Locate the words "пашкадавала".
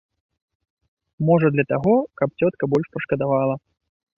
2.97-3.55